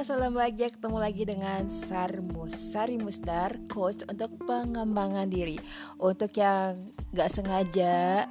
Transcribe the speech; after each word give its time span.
salam 0.00 0.32
bahagia 0.32 0.72
ketemu 0.72 0.96
lagi 0.96 1.28
dengan 1.28 1.68
Sarmus. 1.68 2.56
Sari 2.56 2.96
Musdar, 2.96 3.52
coach 3.68 4.00
untuk 4.08 4.32
pengembangan 4.48 5.28
diri. 5.28 5.60
Untuk 6.00 6.32
yang 6.40 6.88
gak 7.12 7.28
sengaja 7.28 8.24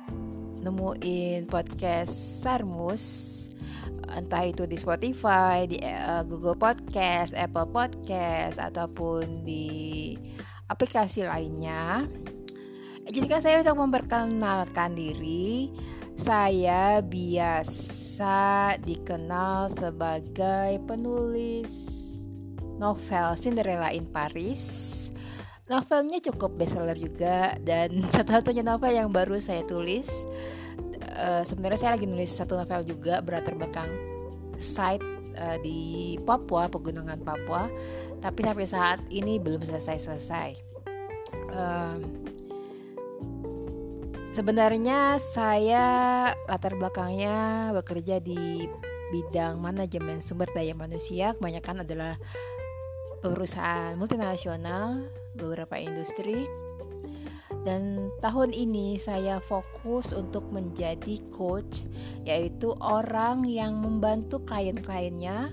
nemuin 0.65 1.45
podcast 1.45 2.41
Sarmus 2.41 3.05
Entah 4.09 4.49
itu 4.49 4.65
di 4.65 4.81
Spotify, 4.81 5.69
di 5.69 5.77
uh, 5.77 6.25
Google 6.25 6.57
Podcast, 6.57 7.37
Apple 7.37 7.69
Podcast 7.69 8.57
Ataupun 8.57 9.45
di 9.45 10.17
aplikasi 10.73 11.29
lainnya. 11.29 12.01
Jadi 13.05 13.29
saya 13.29 13.61
untuk 13.61 13.77
memperkenalkan 13.85 14.97
diri 14.97 15.69
Saya 16.19 16.99
bias 16.99 17.99
bisa 18.19 18.75
dikenal 18.83 19.71
sebagai 19.79 20.75
penulis 20.83 21.71
novel 22.75 23.39
Cinderella 23.39 23.95
in 23.95 24.03
Paris. 24.11 25.07
Novelnya 25.71 26.19
cukup 26.19 26.59
bestseller 26.59 26.99
juga 26.99 27.55
dan 27.63 28.03
satu-satunya 28.19 28.59
novel 28.59 28.91
yang 28.91 29.07
baru 29.07 29.39
saya 29.39 29.63
tulis. 29.63 30.27
Uh, 31.15 31.47
Sebenarnya 31.47 31.79
saya 31.79 31.95
lagi 31.95 32.11
nulis 32.11 32.27
satu 32.35 32.59
novel 32.59 32.83
juga 32.91 33.23
berlatar 33.23 33.55
belakang 33.55 33.87
site 34.59 35.07
uh, 35.39 35.55
di 35.63 36.19
Papua, 36.27 36.67
pegunungan 36.67 37.23
Papua. 37.23 37.71
Tapi 38.19 38.43
sampai 38.43 38.67
saat 38.67 38.99
ini 39.07 39.39
belum 39.39 39.63
selesai-selesai. 39.63 40.59
Uh, 41.55 42.03
Sebenarnya 44.29 45.17
saya 45.17 45.85
latar 46.45 46.77
belakangnya 46.77 47.73
bekerja 47.73 48.21
di 48.21 48.69
bidang 49.09 49.57
manajemen 49.57 50.21
sumber 50.21 50.45
daya 50.53 50.77
manusia, 50.77 51.33
kebanyakan 51.33 51.81
adalah 51.81 52.13
perusahaan 53.25 53.97
multinasional, 53.97 55.09
beberapa 55.33 55.81
industri. 55.81 56.45
Dan 57.65 58.13
tahun 58.21 58.53
ini 58.53 59.01
saya 59.01 59.41
fokus 59.41 60.13
untuk 60.13 60.45
menjadi 60.53 61.17
coach, 61.33 61.89
yaitu 62.21 62.77
orang 62.85 63.49
yang 63.49 63.81
membantu 63.81 64.45
klien-kliennya 64.45 65.49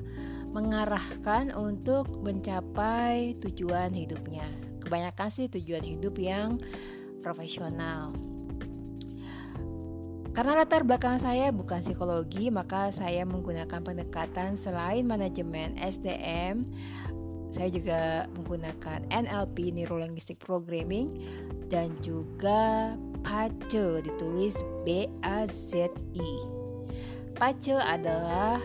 mengarahkan 0.52 1.48
untuk 1.56 2.12
mencapai 2.20 3.40
tujuan 3.40 3.96
hidupnya. 3.96 4.44
Kebanyakan 4.84 5.28
sih 5.32 5.48
tujuan 5.48 5.82
hidup 5.82 6.20
yang 6.20 6.60
profesional. 7.24 8.12
Karena 10.36 10.52
latar 10.52 10.84
belakang 10.84 11.16
saya 11.16 11.48
bukan 11.48 11.80
psikologi, 11.80 12.52
maka 12.52 12.92
saya 12.92 13.24
menggunakan 13.24 13.80
pendekatan 13.80 14.60
selain 14.60 15.08
manajemen 15.08 15.72
SDM, 15.80 16.60
saya 17.48 17.72
juga 17.72 18.28
menggunakan 18.36 19.08
NLP 19.08 19.72
Neuro 19.72 19.96
Linguistic 19.96 20.36
Programming 20.44 21.08
dan 21.72 21.88
juga 22.04 22.92
PACE 23.24 24.04
ditulis 24.04 24.60
B 24.84 25.08
A 25.24 25.48
Z 25.48 25.88
I. 26.12 26.32
PACE 27.32 27.80
adalah 27.80 28.60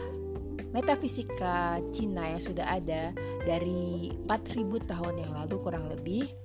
metafisika 0.76 1.80
Cina 1.96 2.36
yang 2.36 2.44
sudah 2.44 2.68
ada 2.68 3.16
dari 3.48 4.12
4000 4.28 4.92
tahun 4.92 5.24
yang 5.24 5.32
lalu 5.40 5.56
kurang 5.64 5.88
lebih. 5.88 6.36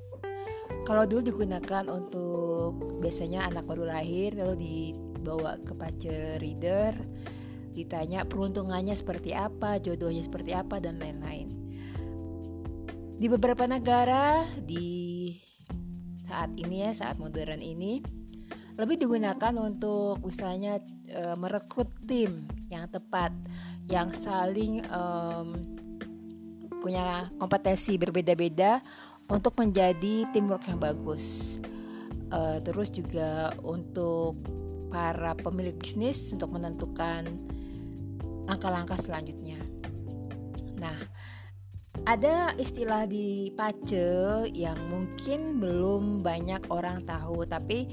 Kalau 0.87 1.03
dulu 1.03 1.35
digunakan 1.35 1.83
untuk 1.91 2.79
biasanya 3.03 3.51
anak 3.51 3.67
baru 3.67 3.91
lahir 3.91 4.39
lalu 4.39 4.55
di 4.55 4.79
dibawa 5.27 5.59
ke 5.59 5.75
pace 5.75 6.39
reader 6.39 6.95
ditanya 7.75 8.23
peruntungannya 8.25 8.95
seperti 8.95 9.35
apa, 9.35 9.83
jodohnya 9.83 10.23
seperti 10.23 10.55
apa 10.55 10.79
dan 10.79 11.03
lain-lain. 11.03 11.51
Di 13.19 13.27
beberapa 13.27 13.67
negara 13.67 14.47
di 14.57 15.35
saat 16.23 16.55
ini 16.57 16.87
ya, 16.87 16.95
saat 16.95 17.19
modern 17.19 17.59
ini 17.59 18.01
lebih 18.79 19.03
digunakan 19.03 19.53
untuk 19.59 20.25
misalnya 20.25 20.79
e, 21.11 21.37
merekrut 21.37 21.91
tim 22.09 22.49
yang 22.73 22.89
tepat, 22.89 23.35
yang 23.93 24.09
saling 24.15 24.81
um, 24.89 25.59
punya 26.81 27.29
kompetensi 27.37 27.99
berbeda-beda 28.01 28.81
untuk 29.29 29.53
menjadi 29.59 30.25
teamwork 30.33 30.65
yang 30.71 30.81
bagus. 30.81 31.59
Uh, 32.27 32.59
terus 32.67 32.91
juga 32.91 33.55
untuk 33.63 34.35
para 34.91 35.35
pemilik 35.37 35.75
bisnis 35.77 36.33
untuk 36.33 36.55
menentukan 36.55 37.27
langkah-langkah 38.47 38.99
selanjutnya. 38.99 39.59
Nah, 40.79 40.99
ada 42.07 42.55
istilah 42.61 43.09
di 43.11 43.51
Pace 43.57 44.47
yang 44.55 44.79
mungkin 44.87 45.59
belum 45.59 46.23
banyak 46.23 46.71
orang 46.71 47.03
tahu, 47.03 47.43
tapi 47.49 47.91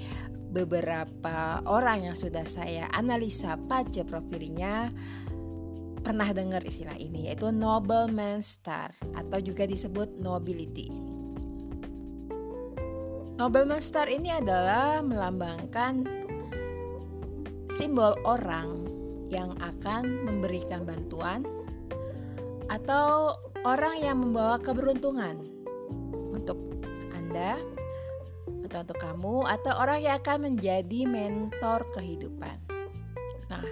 beberapa 0.54 1.66
orang 1.66 2.14
yang 2.14 2.18
sudah 2.18 2.46
saya 2.46 2.86
analisa 2.94 3.58
Pace 3.58 4.06
profilnya 4.06 4.94
pernah 6.04 6.30
dengar 6.36 6.62
istilah 6.68 7.00
ini 7.00 7.32
yaitu 7.32 7.50
Nobleman 7.50 8.44
Star 8.44 8.92
atau 9.18 9.40
juga 9.42 9.64
disebut 9.66 10.20
nobility. 10.20 10.92
Nobleman 13.34 13.82
Star 13.82 14.12
ini 14.14 14.30
adalah 14.30 15.02
melambangkan 15.02 16.23
simbol 17.74 18.14
orang 18.22 18.86
yang 19.34 19.58
akan 19.58 20.30
memberikan 20.30 20.86
bantuan 20.86 21.42
atau 22.70 23.34
orang 23.66 23.98
yang 23.98 24.22
membawa 24.22 24.62
keberuntungan 24.62 25.42
untuk 26.30 26.58
Anda 27.18 27.58
atau 28.70 28.78
untuk 28.86 29.00
kamu 29.02 29.36
atau 29.50 29.74
orang 29.78 30.00
yang 30.06 30.16
akan 30.22 30.54
menjadi 30.54 31.02
mentor 31.10 31.86
kehidupan. 31.98 32.58
Nah, 33.50 33.66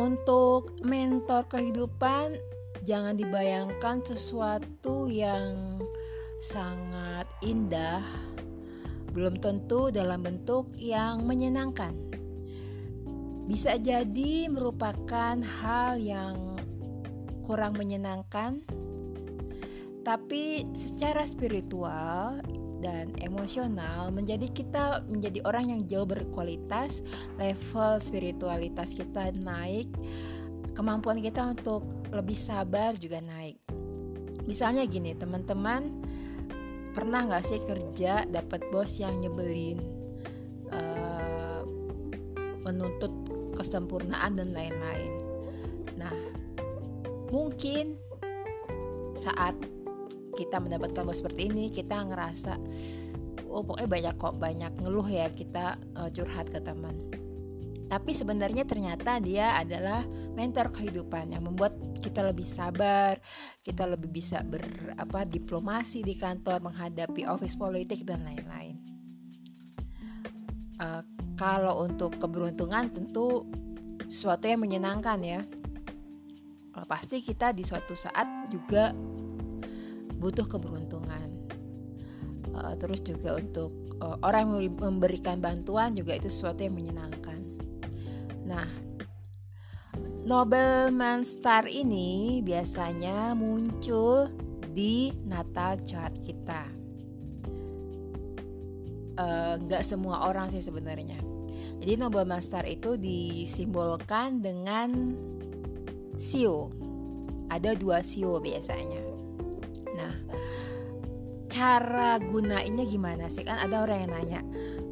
untuk 0.00 0.80
mentor 0.80 1.44
kehidupan 1.48 2.40
jangan 2.84 3.20
dibayangkan 3.20 4.00
sesuatu 4.00 5.12
yang 5.12 5.76
sangat 6.40 7.28
indah 7.44 8.00
belum 9.12 9.36
tentu 9.42 9.92
dalam 9.92 10.24
bentuk 10.24 10.72
yang 10.80 11.28
menyenangkan 11.28 12.09
bisa 13.50 13.74
jadi 13.82 14.46
merupakan 14.46 15.34
hal 15.42 15.98
yang 15.98 16.54
kurang 17.42 17.74
menyenangkan, 17.74 18.62
tapi 20.06 20.70
secara 20.70 21.26
spiritual 21.26 22.38
dan 22.78 23.10
emosional 23.18 24.14
menjadi 24.14 24.46
kita 24.54 25.02
menjadi 25.10 25.42
orang 25.50 25.74
yang 25.74 25.80
jauh 25.90 26.06
berkualitas, 26.06 27.02
level 27.42 27.98
spiritualitas 27.98 28.94
kita 28.94 29.34
naik, 29.42 29.90
kemampuan 30.78 31.18
kita 31.18 31.50
untuk 31.50 31.82
lebih 32.14 32.38
sabar 32.38 32.94
juga 33.02 33.18
naik. 33.18 33.58
Misalnya 34.46 34.86
gini, 34.86 35.10
teman-teman 35.18 35.98
pernah 36.94 37.26
nggak 37.26 37.44
sih 37.50 37.58
kerja 37.66 38.30
dapat 38.30 38.62
bos 38.70 39.02
yang 39.02 39.18
nyebelin, 39.18 39.82
uh, 40.70 41.66
menuntut 42.62 43.19
kesempurnaan 43.70 44.34
dan 44.34 44.50
lain-lain. 44.50 45.12
Nah, 45.94 46.10
mungkin 47.30 47.94
saat 49.14 49.54
kita 50.34 50.58
mendapatkan 50.58 51.06
bos 51.06 51.22
seperti 51.22 51.46
ini, 51.46 51.70
kita 51.70 52.02
ngerasa 52.02 52.58
oh 53.50 53.62
pokoknya 53.62 53.90
banyak 53.90 54.14
kok 54.18 54.34
banyak 54.38 54.72
ngeluh 54.82 55.06
ya 55.06 55.30
kita 55.30 55.78
uh, 55.94 56.10
curhat 56.10 56.50
ke 56.50 56.58
teman. 56.58 56.98
Tapi 57.90 58.14
sebenarnya 58.14 58.62
ternyata 58.66 59.18
dia 59.18 59.58
adalah 59.58 60.06
mentor 60.38 60.70
kehidupan 60.70 61.34
yang 61.34 61.42
membuat 61.42 61.74
kita 61.98 62.22
lebih 62.22 62.46
sabar, 62.46 63.18
kita 63.66 63.82
lebih 63.82 64.14
bisa 64.14 64.46
ber 64.46 64.62
apa 64.94 65.26
diplomasi 65.26 66.06
di 66.06 66.14
kantor 66.14 66.70
menghadapi 66.70 67.26
office 67.26 67.58
politik 67.58 68.06
dan 68.06 68.22
lain-lain. 68.22 68.78
Uh, 70.80 71.02
kalau 71.40 71.88
untuk 71.88 72.20
keberuntungan 72.20 72.92
tentu 72.92 73.48
sesuatu 74.12 74.44
yang 74.44 74.60
menyenangkan 74.60 75.16
ya. 75.24 75.40
Uh, 76.76 76.84
pasti 76.84 77.24
kita 77.24 77.56
di 77.56 77.64
suatu 77.64 77.96
saat 77.96 78.52
juga 78.52 78.92
butuh 80.20 80.44
keberuntungan. 80.44 81.48
Uh, 82.52 82.76
terus 82.76 83.00
juga 83.00 83.40
untuk 83.40 83.72
uh, 84.04 84.20
orang 84.20 84.52
yang 84.60 84.76
memberikan 84.76 85.40
bantuan 85.40 85.96
juga 85.96 86.12
itu 86.12 86.28
sesuatu 86.28 86.60
yang 86.60 86.76
menyenangkan. 86.76 87.40
Nah, 88.44 88.68
Nobelman 90.28 91.24
Star 91.24 91.64
ini 91.64 92.44
biasanya 92.44 93.32
muncul 93.32 94.28
di 94.76 95.16
Natal 95.24 95.80
chart 95.88 96.20
kita. 96.20 96.68
Uh, 99.16 99.56
semua 99.84 100.28
orang 100.28 100.48
sih 100.48 100.64
sebenarnya 100.64 101.29
jadi 101.80 101.96
Nobel 101.96 102.28
Master 102.28 102.68
itu 102.68 103.00
disimbolkan 103.00 104.44
dengan 104.44 105.16
siu 106.20 106.68
ada 107.50 107.74
dua 107.74 108.04
sio 108.04 108.38
biasanya. 108.38 109.02
Nah 109.96 110.14
cara 111.50 112.20
gunainnya 112.20 112.86
gimana 112.86 113.26
sih? 113.26 113.42
Kan 113.42 113.58
ada 113.58 113.82
orang 113.82 114.06
yang 114.06 114.12
nanya 114.12 114.40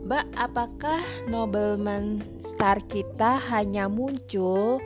Mbak 0.09 0.27
apakah 0.41 1.05
nobleman 1.29 2.25
star 2.41 2.81
kita 2.89 3.37
hanya 3.53 3.93
muncul 3.93 4.81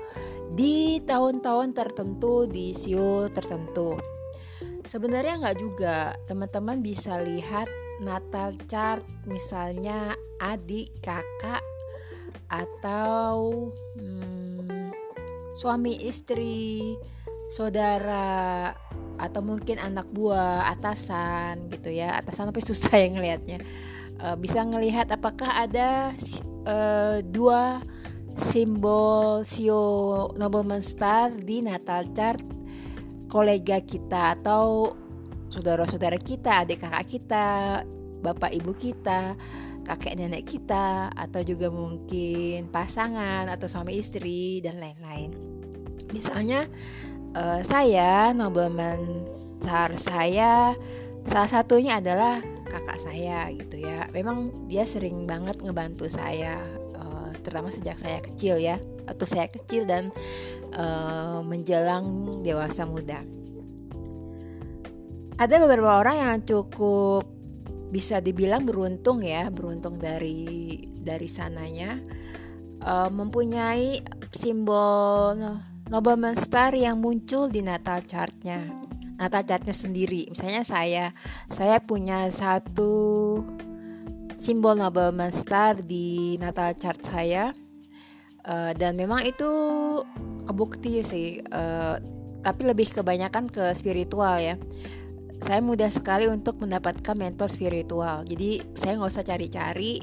di 0.59 0.99
tahun-tahun 1.07 1.79
tertentu 1.79 2.51
di 2.51 2.75
sio 2.75 3.31
tertentu? 3.31 4.03
Sebenarnya 4.83 5.39
nggak 5.39 5.59
juga. 5.63 6.11
Teman-teman 6.27 6.83
bisa 6.83 7.23
lihat 7.23 7.71
natal 8.03 8.51
chart 8.67 9.07
misalnya 9.31 10.19
adik 10.43 10.91
kakak 10.99 11.63
atau 12.53 13.73
hmm, 13.97 14.93
suami 15.57 15.97
istri 16.05 16.93
saudara 17.49 18.73
atau 19.17 19.41
mungkin 19.41 19.81
anak 19.81 20.05
buah 20.13 20.69
atasan 20.77 21.73
gitu 21.73 21.89
ya. 21.89 22.13
Atasan 22.21 22.53
tapi 22.53 22.61
susah 22.61 22.93
yang 23.01 23.17
ngelihatnya. 23.17 23.65
Uh, 24.21 24.37
bisa 24.37 24.61
ngelihat 24.63 25.09
apakah 25.09 25.49
ada 25.49 26.13
uh, 26.69 27.25
dua 27.25 27.81
simbol 28.37 29.45
sio 29.45 30.31
nobleman 30.37 30.81
star 30.81 31.33
di 31.33 31.61
natal 31.61 32.09
chart 32.17 32.41
kolega 33.29 33.81
kita 33.81 34.37
atau 34.41 34.93
saudara-saudara 35.53 36.17
kita, 36.17 36.65
adik 36.65 36.81
kakak 36.81 37.07
kita, 37.09 37.49
bapak 38.25 38.53
ibu 38.57 38.73
kita, 38.73 39.37
kakek 39.83 40.19
nenek 40.19 40.47
kita, 40.47 41.11
atau 41.15 41.43
juga 41.43 41.69
mungkin 41.69 42.71
pasangan 42.71 43.51
atau 43.51 43.67
suami 43.67 43.99
istri 43.99 44.63
dan 44.63 44.79
lain-lain. 44.79 45.35
Misalnya 46.13 46.69
uh, 47.35 47.61
saya 47.65 48.31
nobleman 48.37 49.25
star 49.33 49.97
saya 49.97 50.77
salah 51.25 51.51
satunya 51.51 52.03
adalah 52.03 52.43
kakak 52.69 52.99
saya 53.01 53.49
gitu 53.55 53.81
ya. 53.81 54.07
Memang 54.13 54.69
dia 54.69 54.85
sering 54.85 55.25
banget 55.25 55.61
ngebantu 55.63 56.11
saya 56.11 56.61
uh, 56.99 57.31
terutama 57.41 57.73
sejak 57.73 57.97
saya 57.97 58.19
kecil 58.21 58.61
ya 58.61 58.77
atau 59.09 59.27
saya 59.27 59.49
kecil 59.51 59.89
dan 59.89 60.13
uh, 60.77 61.41
menjelang 61.43 62.39
dewasa 62.45 62.85
muda. 62.85 63.23
Ada 65.41 65.59
beberapa 65.59 65.99
orang 65.99 66.17
yang 66.21 66.37
cukup 66.45 67.32
bisa 67.93 68.25
dibilang 68.25 68.65
beruntung 68.65 69.21
ya, 69.21 69.53
beruntung 69.53 70.01
dari 70.01 70.81
dari 70.97 71.29
sananya 71.29 72.01
uh, 72.81 73.13
mempunyai 73.13 74.01
simbol 74.33 75.37
Nobleman 75.93 76.41
Star 76.41 76.73
yang 76.73 77.05
muncul 77.05 77.53
di 77.53 77.61
natal 77.61 78.01
chartnya. 78.09 78.65
Natal 79.21 79.45
chartnya 79.45 79.77
sendiri. 79.77 80.25
Misalnya 80.33 80.65
saya, 80.65 81.13
saya 81.53 81.85
punya 81.85 82.33
satu 82.33 83.45
simbol 84.41 84.75
Nobleman 84.75 85.31
Star 85.31 85.79
di 85.79 86.35
natal 86.43 86.75
chart 86.75 86.99
saya 87.05 87.55
uh, 88.43 88.73
dan 88.75 88.99
memang 88.99 89.23
itu 89.23 89.47
kebukti 90.47 91.07
sih 91.07 91.39
uh, 91.55 92.03
tapi 92.43 92.67
lebih 92.67 92.91
kebanyakan 92.91 93.47
ke 93.47 93.71
spiritual 93.79 94.43
ya 94.43 94.59
saya 95.43 95.59
mudah 95.59 95.91
sekali 95.91 96.31
untuk 96.31 96.63
mendapatkan 96.63 97.19
mentor 97.19 97.51
spiritual. 97.51 98.23
Jadi 98.23 98.63
saya 98.79 98.95
nggak 98.95 99.11
usah 99.11 99.27
cari-cari. 99.27 99.99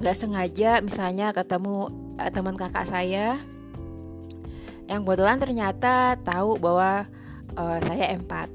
Nggak 0.00 0.16
sengaja 0.16 0.80
misalnya 0.80 1.36
ketemu 1.36 1.92
uh, 2.16 2.30
teman 2.32 2.56
kakak 2.56 2.88
saya. 2.88 3.36
Yang 4.88 5.00
kebetulan 5.04 5.38
ternyata 5.38 6.16
tahu 6.24 6.56
bahwa 6.56 7.04
uh, 7.60 7.78
saya 7.84 8.16
empat. 8.16 8.48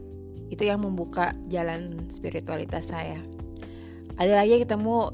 Itu 0.49 0.65
yang 0.65 0.81
membuka 0.81 1.37
jalan 1.45 2.09
spiritualitas 2.09 2.89
saya. 2.89 3.21
Ada 4.17 4.41
lagi 4.41 4.65
ketemu 4.65 5.13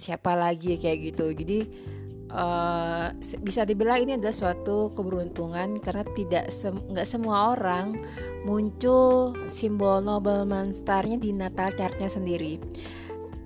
siapa 0.00 0.32
lagi 0.32 0.80
kayak 0.80 1.12
gitu. 1.12 1.28
Jadi 1.36 1.58
uh, 2.32 3.12
bisa 3.40 3.64
dibilang 3.64 4.04
ini 4.04 4.12
adalah 4.16 4.36
suatu 4.36 4.92
keberuntungan 4.92 5.80
karena 5.80 6.04
tidak 6.12 6.44
nggak 6.92 7.06
sem 7.06 7.20
semua 7.20 7.56
orang 7.56 7.96
muncul 8.44 9.34
simbol 9.48 10.00
nobleman 10.04 10.72
starnya 10.76 11.16
di 11.16 11.32
natal 11.32 11.72
chartnya 11.74 12.08
sendiri. 12.08 12.60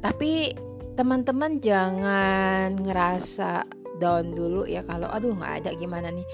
Tapi 0.03 0.53
teman-teman 0.99 1.63
jangan 1.63 2.77
ngerasa 2.77 3.65
down 4.03 4.35
dulu 4.35 4.67
ya 4.67 4.83
kalau 4.83 5.07
aduh 5.09 5.31
nggak 5.31 5.63
ada 5.63 5.71
gimana 5.79 6.11
nih? 6.11 6.27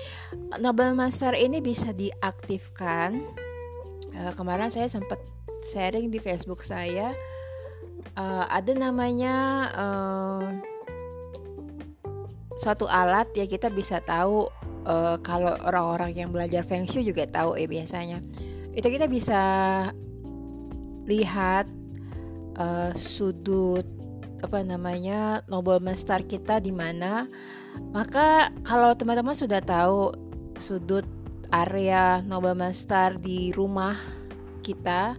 Nobleman 0.57 1.13
star 1.13 1.37
ini 1.37 1.61
bisa 1.61 1.93
diaktifkan. 1.93 3.29
Uh, 4.17 4.33
kemarin 4.35 4.73
saya 4.73 4.89
sempat 4.89 5.21
sharing 5.61 6.09
di 6.09 6.17
Facebook 6.17 6.65
saya. 6.65 7.13
Uh, 8.19 8.49
ada 8.51 8.73
namanya 8.75 9.37
uh, 9.79 10.49
suatu 12.59 12.91
alat 12.91 13.31
ya 13.39 13.47
kita 13.47 13.71
bisa 13.71 14.03
tahu 14.03 14.51
uh, 14.83 15.17
kalau 15.23 15.55
orang-orang 15.63 16.11
yang 16.11 16.35
belajar 16.35 16.67
feng 16.67 16.91
shui 16.91 17.07
juga 17.07 17.23
tahu 17.31 17.55
ya 17.55 17.71
biasanya. 17.71 18.19
Itu 18.75 18.91
kita 18.91 19.07
bisa 19.07 19.41
lihat 21.07 21.71
uh, 22.59 22.91
sudut 22.99 23.87
apa 24.43 24.63
namanya 24.63 25.43
nobleman 25.47 25.95
star 25.95 26.27
kita 26.27 26.59
di 26.59 26.75
mana. 26.75 27.31
Maka 27.95 28.51
kalau 28.67 28.91
teman-teman 28.99 29.39
sudah 29.39 29.63
tahu 29.63 30.11
sudut 30.59 31.07
area 31.55 32.21
nobleman 32.27 32.75
star 32.75 33.17
di 33.17 33.55
rumah 33.55 33.95
kita 34.61 35.17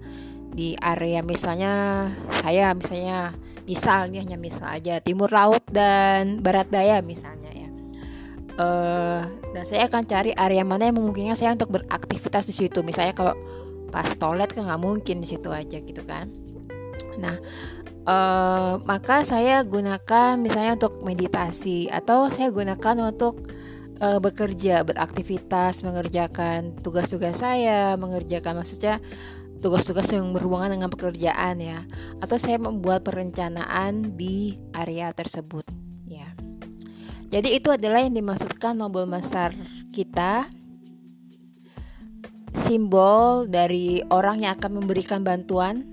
di 0.54 0.76
area 0.82 1.22
misalnya 1.26 2.06
saya 2.42 2.74
misalnya 2.74 3.34
misalnya 3.70 4.26
hanya 4.26 4.42
misal 4.42 4.66
aja 4.66 4.98
timur 4.98 5.30
laut 5.30 5.62
dan 5.70 6.42
barat 6.42 6.66
daya 6.74 7.06
misalnya 7.06 7.54
ya. 7.54 7.70
Uh, 8.58 9.24
dan 9.54 9.64
saya 9.64 9.86
akan 9.86 10.04
cari 10.10 10.34
area 10.34 10.66
mana 10.66 10.90
yang 10.90 10.98
memungkinkan 10.98 11.38
saya 11.38 11.54
untuk 11.54 11.70
beraktivitas 11.78 12.50
di 12.50 12.54
situ. 12.58 12.82
Misalnya 12.82 13.14
kalau 13.14 13.38
pas 13.94 14.10
toilet 14.18 14.50
kan 14.50 14.66
nggak 14.66 14.82
mungkin 14.82 15.22
di 15.22 15.28
situ 15.30 15.54
aja 15.54 15.78
gitu 15.78 16.02
kan. 16.02 16.34
Nah 17.22 17.38
uh, 18.10 18.82
maka 18.90 19.22
saya 19.22 19.62
gunakan 19.62 20.42
misalnya 20.42 20.82
untuk 20.82 21.06
meditasi 21.06 21.94
atau 21.94 22.34
saya 22.34 22.50
gunakan 22.50 22.96
untuk 23.06 23.46
uh, 24.02 24.18
bekerja 24.18 24.82
beraktivitas 24.82 25.86
mengerjakan 25.86 26.74
tugas-tugas 26.82 27.40
saya 27.40 27.94
mengerjakan 28.00 28.60
maksudnya 28.60 28.98
tugas-tugas 29.60 30.08
yang 30.12 30.32
berhubungan 30.32 30.80
dengan 30.80 30.90
pekerjaan 30.92 31.60
ya. 31.60 31.84
Atau 32.24 32.40
saya 32.40 32.60
membuat 32.60 33.04
perencanaan 33.04 34.16
di 34.16 34.56
area 34.72 35.12
tersebut 35.12 35.68
ya. 36.08 36.32
Jadi 37.30 37.60
itu 37.60 37.70
adalah 37.70 38.02
yang 38.02 38.16
dimaksudkan 38.16 38.76
Nobel 38.76 39.06
Master 39.06 39.54
kita. 39.92 40.50
Simbol 42.50 43.46
dari 43.46 44.02
orang 44.10 44.42
yang 44.42 44.58
akan 44.58 44.82
memberikan 44.82 45.22
bantuan 45.22 45.86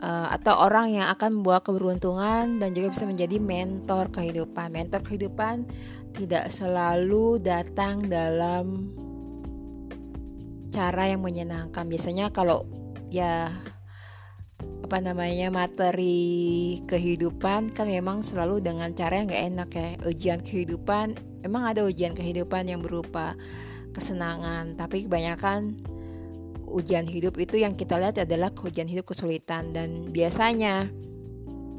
uh, 0.00 0.28
atau 0.32 0.54
orang 0.60 0.96
yang 0.96 1.08
akan 1.12 1.40
membawa 1.40 1.60
keberuntungan 1.64 2.60
dan 2.60 2.70
juga 2.76 2.92
bisa 2.92 3.04
menjadi 3.08 3.40
mentor 3.40 4.12
kehidupan. 4.12 4.72
Mentor 4.72 5.00
kehidupan 5.04 5.68
tidak 6.16 6.48
selalu 6.48 7.40
datang 7.40 8.04
dalam 8.04 8.92
cara 10.76 11.08
yang 11.08 11.24
menyenangkan. 11.24 11.88
Biasanya 11.88 12.28
kalau 12.36 12.68
ya 13.08 13.48
apa 14.84 15.00
namanya 15.00 15.48
materi 15.48 16.78
kehidupan 16.84 17.72
kan 17.72 17.88
memang 17.88 18.20
selalu 18.20 18.60
dengan 18.60 18.92
cara 18.92 19.16
yang 19.16 19.32
gak 19.32 19.44
enak 19.56 19.70
ya. 19.72 19.88
Ujian 20.04 20.40
kehidupan 20.44 21.16
emang 21.48 21.64
ada 21.64 21.80
ujian 21.80 22.12
kehidupan 22.12 22.68
yang 22.68 22.84
berupa 22.84 23.32
kesenangan. 23.96 24.76
Tapi 24.76 25.08
kebanyakan 25.08 25.80
ujian 26.68 27.08
hidup 27.08 27.40
itu 27.40 27.56
yang 27.56 27.72
kita 27.72 27.96
lihat 27.96 28.20
adalah 28.20 28.52
ujian 28.52 28.84
hidup 28.86 29.08
kesulitan. 29.08 29.72
Dan 29.72 30.12
biasanya 30.12 30.92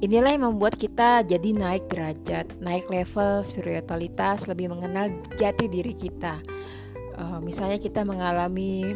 inilah 0.02 0.34
yang 0.34 0.46
membuat 0.50 0.74
kita 0.74 1.22
jadi 1.26 1.54
naik 1.54 1.90
derajat 1.90 2.46
naik 2.62 2.86
level 2.90 3.42
spiritualitas 3.42 4.46
lebih 4.46 4.70
mengenal 4.70 5.10
jati 5.34 5.66
diri 5.66 5.90
kita 5.90 6.38
uh, 7.18 7.40
misalnya 7.42 7.82
kita 7.82 8.06
mengalami 8.06 8.96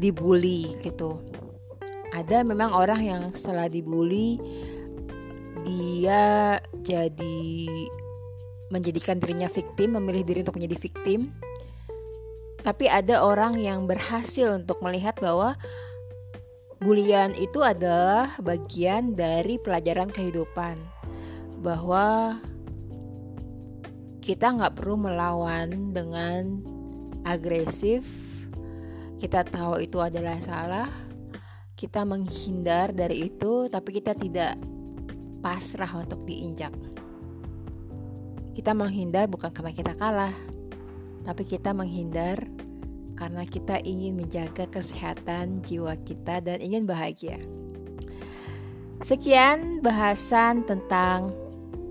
dibully 0.00 0.74
gitu. 0.82 1.20
Ada 2.14 2.42
memang 2.46 2.74
orang 2.74 3.00
yang 3.02 3.22
setelah 3.34 3.66
dibully 3.66 4.38
dia 5.64 6.58
jadi 6.84 7.66
menjadikan 8.68 9.22
dirinya 9.22 9.48
victim 9.48 9.98
memilih 9.98 10.22
diri 10.26 10.40
untuk 10.42 10.58
menjadi 10.58 10.76
victim. 10.78 11.20
Tapi 12.64 12.88
ada 12.88 13.20
orang 13.20 13.60
yang 13.60 13.84
berhasil 13.84 14.48
untuk 14.56 14.80
melihat 14.80 15.14
bahwa 15.20 15.52
bulian 16.80 17.36
itu 17.36 17.60
adalah 17.60 18.32
bagian 18.40 19.12
dari 19.12 19.60
pelajaran 19.60 20.08
kehidupan. 20.08 20.80
Bahwa 21.60 22.40
kita 24.24 24.56
nggak 24.56 24.80
perlu 24.80 25.04
melawan 25.04 25.92
dengan 25.92 26.64
agresif, 27.28 28.08
kita 29.20 29.44
tahu 29.44 29.84
itu 29.84 30.00
adalah 30.00 30.40
salah, 30.40 30.88
kita 31.76 32.08
menghindar 32.08 32.96
dari 32.96 33.28
itu, 33.28 33.68
tapi 33.68 34.00
kita 34.00 34.16
tidak 34.16 34.56
pasrah 35.44 35.92
untuk 36.00 36.24
diinjak. 36.24 36.72
Kita 38.56 38.72
menghindar 38.72 39.28
bukan 39.28 39.52
karena 39.52 39.76
kita 39.76 39.92
kalah, 39.92 40.32
tapi 41.28 41.44
kita 41.44 41.76
menghindar 41.76 42.48
karena 43.20 43.44
kita 43.44 43.76
ingin 43.84 44.16
menjaga 44.16 44.64
kesehatan 44.72 45.60
jiwa 45.68 46.00
kita 46.00 46.40
dan 46.40 46.64
ingin 46.64 46.88
bahagia. 46.88 47.36
Sekian 49.04 49.84
bahasan 49.84 50.64
tentang 50.64 51.43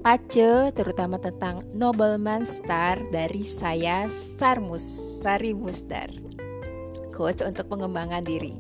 Pace, 0.04 0.76
terutama 0.76 1.16
tentang 1.16 1.64
Nobleman 1.72 2.44
Star 2.44 3.00
dari 3.08 3.40
saya 3.48 4.04
Sarmus 4.36 4.84
Sari 5.24 5.56
Musdar, 5.56 6.12
coach 7.16 7.40
untuk 7.40 7.72
pengembangan 7.72 8.20
diri. 8.20 8.52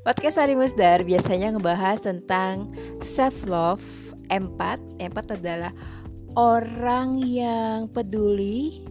Podcast 0.00 0.40
Sari 0.40 0.56
Musdar 0.56 1.04
biasanya 1.04 1.52
ngebahas 1.52 2.00
tentang 2.00 2.72
self 3.04 3.44
love, 3.44 3.84
empat. 4.32 4.80
Empat 5.04 5.36
adalah 5.36 5.76
orang 6.32 7.20
yang 7.20 7.92
peduli, 7.92 8.88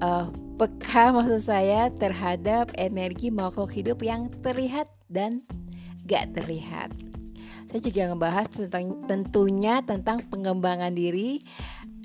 uh, 0.00 0.32
peka 0.56 1.12
maksud 1.12 1.44
saya 1.44 1.92
terhadap 1.92 2.72
energi 2.80 3.28
makhluk 3.28 3.68
hidup 3.68 4.00
yang 4.00 4.32
terlihat 4.40 4.88
dan 5.12 5.44
gak 6.08 6.32
terlihat. 6.32 6.88
Saya 7.66 7.80
juga 7.82 8.02
ngebahas 8.14 8.46
tentang 8.48 9.02
tentunya 9.10 9.82
tentang 9.82 10.22
pengembangan 10.30 10.94
diri 10.94 11.42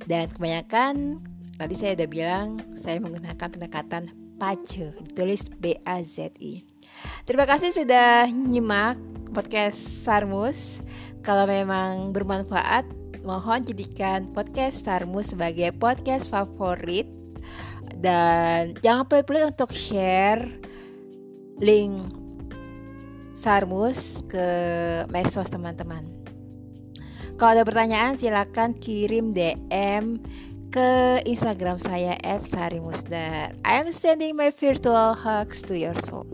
dan 0.09 0.27
kebanyakan 0.27 1.21
tadi 1.61 1.73
saya 1.77 1.93
udah 1.93 2.09
bilang 2.09 2.47
saya 2.73 2.97
menggunakan 2.97 3.47
pendekatan 3.47 4.09
PACE, 4.41 4.97
ditulis 5.05 5.45
B 5.61 5.77
A 5.85 6.01
Z 6.01 6.33
I. 6.41 6.65
Terima 7.29 7.45
kasih 7.45 7.69
sudah 7.69 8.25
nyimak 8.33 8.97
podcast 9.37 9.77
Sarmus. 9.77 10.81
Kalau 11.21 11.45
memang 11.45 12.09
bermanfaat, 12.09 12.89
mohon 13.21 13.61
jadikan 13.61 14.33
podcast 14.33 14.81
Sarmus 14.81 15.37
sebagai 15.37 15.69
podcast 15.77 16.33
favorit 16.33 17.05
dan 18.01 18.73
jangan 18.81 19.05
pelit-pelit 19.05 19.53
untuk 19.53 19.69
share 19.69 20.41
link 21.61 22.01
Sarmus 23.41 24.21
ke 24.29 24.45
medsos 25.09 25.49
teman-teman. 25.49 26.05
Kalau 27.41 27.57
ada 27.57 27.65
pertanyaan 27.65 28.13
silakan 28.13 28.77
kirim 28.77 29.33
DM 29.33 30.21
ke 30.69 31.19
Instagram 31.25 31.81
saya 31.81 32.13
@sarimusdar. 32.21 33.57
I 33.65 33.81
am 33.81 33.89
sending 33.89 34.37
my 34.37 34.53
virtual 34.53 35.17
hugs 35.17 35.65
to 35.65 35.73
your 35.73 35.97
soul. 35.97 36.29